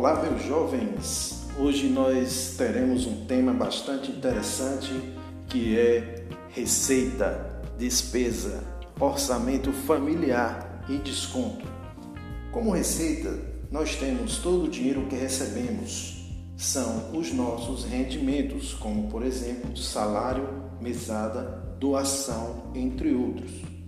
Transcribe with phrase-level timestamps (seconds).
[0.00, 1.46] Olá, meus jovens!
[1.58, 4.90] Hoje nós teremos um tema bastante interessante
[5.46, 8.64] que é receita, despesa,
[8.98, 11.66] orçamento familiar e desconto.
[12.50, 13.38] Como receita,
[13.70, 16.32] nós temos todo o dinheiro que recebemos.
[16.56, 20.48] São os nossos rendimentos, como por exemplo salário,
[20.80, 21.42] mesada,
[21.78, 23.79] doação, entre outros.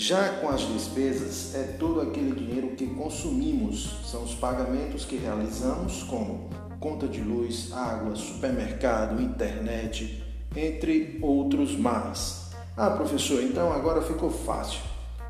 [0.00, 6.04] Já com as despesas, é todo aquele dinheiro que consumimos, são os pagamentos que realizamos,
[6.04, 6.48] como
[6.78, 10.22] conta de luz, água, supermercado, internet,
[10.54, 12.52] entre outros mais.
[12.76, 14.78] Ah, professor, então agora ficou fácil.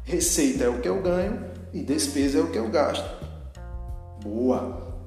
[0.04, 3.08] Receita é o que eu ganho e despesa é o que eu gasto.
[4.22, 4.98] Boa!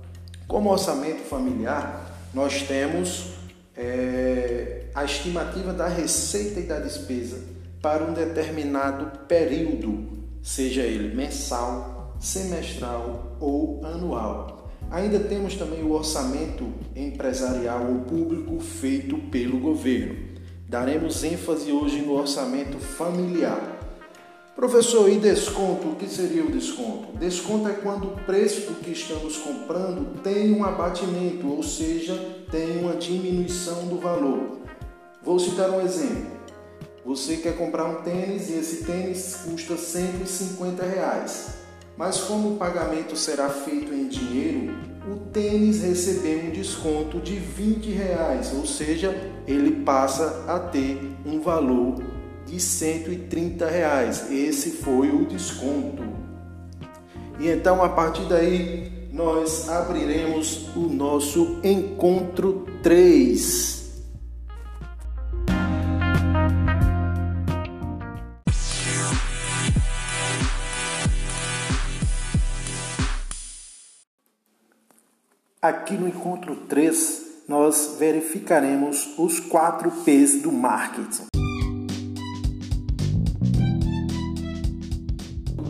[0.48, 3.35] Como orçamento familiar, nós temos
[3.77, 10.08] é, a estimativa da receita e da despesa para um determinado período,
[10.41, 14.70] seja ele mensal, semestral ou anual.
[14.91, 20.32] Ainda temos também o orçamento empresarial ou público feito pelo governo.
[20.68, 23.79] Daremos ênfase hoje no orçamento familiar.
[24.55, 25.88] Professor, e desconto?
[25.88, 27.18] O que seria o desconto?
[27.18, 32.13] Desconto é quando o preço que estamos comprando tem um abatimento, ou seja,
[32.51, 34.60] tem uma diminuição do valor.
[35.23, 36.40] Vou citar um exemplo.
[37.04, 41.55] Você quer comprar um tênis e esse tênis custa 150 reais.
[41.98, 44.74] Mas como o pagamento será feito em dinheiro,
[45.12, 49.16] o tênis recebeu um desconto de 20 reais, ou seja,
[49.48, 52.04] ele passa a ter um valor
[52.46, 54.32] de 130 reais.
[54.32, 56.04] Esse foi o desconto.
[57.40, 63.80] E então a partir daí nós abriremos o nosso encontro 3.
[75.63, 81.27] Aqui no encontro 3, nós verificaremos os quatro P's do marketing.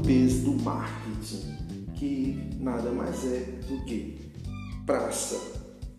[0.08, 4.32] P's do marketing, que nada mais é do que
[4.86, 5.38] praça,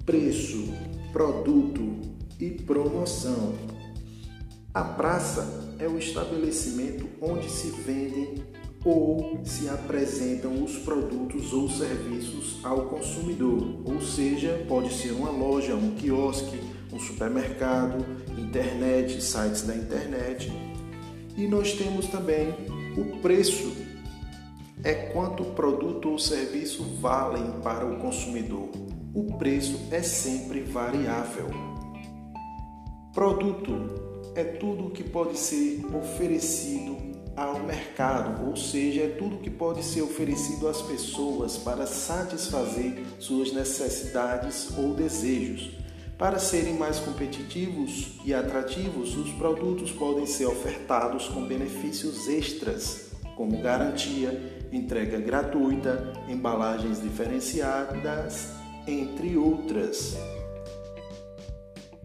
[0.07, 0.73] preço,
[1.13, 2.01] produto
[2.41, 3.55] e promoção.
[4.73, 8.43] A praça é o estabelecimento onde se vendem
[8.85, 15.75] ou se apresentam os produtos ou serviços ao consumidor, ou seja, pode ser uma loja,
[15.75, 16.61] um quiosque,
[16.93, 18.05] um supermercado,
[18.37, 20.53] internet, sites da internet.
[21.37, 22.49] E nós temos também
[22.97, 23.73] o preço,
[24.83, 28.69] é quanto o produto ou serviço valem para o consumidor.
[29.15, 31.47] O preço é sempre variável.
[33.15, 39.51] Produto é tudo o que pode ser oferecido ao mercado, ou seja, é tudo que
[39.51, 45.79] pode ser oferecido às pessoas para satisfazer suas necessidades ou desejos.
[46.19, 53.61] Para serem mais competitivos e atrativos, os produtos podem ser ofertados com benefícios extras, como
[53.61, 58.51] garantia, entrega gratuita, embalagens diferenciadas,
[58.87, 60.17] entre outras.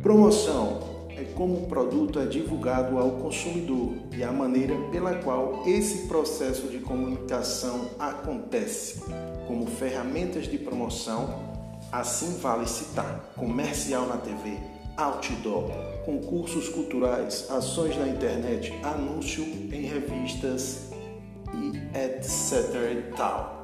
[0.01, 0.86] Promoção
[1.17, 6.67] é como o produto é divulgado ao consumidor e a maneira pela qual esse processo
[6.67, 9.01] de comunicação acontece,
[9.47, 11.57] como ferramentas de promoção,
[11.91, 14.57] assim vale citar comercial na TV,
[14.95, 15.71] outdoor,
[16.05, 20.91] concursos culturais, ações na internet, anúncio em revistas
[21.53, 23.56] e etc e tal.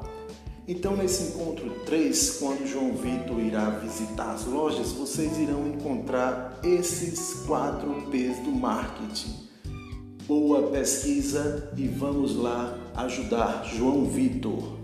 [0.67, 7.43] Então, nesse encontro 3, quando João Vitor irá visitar as lojas, vocês irão encontrar esses
[7.45, 9.43] quatro P's do marketing.
[10.25, 14.79] Boa pesquisa e vamos lá ajudar João Vitor.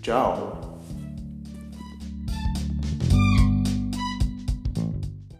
[0.00, 0.67] Tchau!